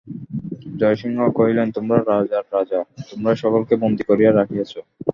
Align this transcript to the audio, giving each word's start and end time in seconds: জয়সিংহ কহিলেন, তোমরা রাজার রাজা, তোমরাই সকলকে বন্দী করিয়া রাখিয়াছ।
জয়সিংহ 0.79 1.19
কহিলেন, 1.37 1.67
তোমরা 1.71 1.97
রাজার 2.11 2.45
রাজা, 2.53 2.79
তোমরাই 3.09 3.37
সকলকে 3.43 3.73
বন্দী 3.75 4.03
করিয়া 4.03 4.31
রাখিয়াছ। 4.31 4.73